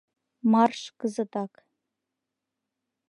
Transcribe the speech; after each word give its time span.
Марш 0.51 0.81
кызытак! 0.99 1.53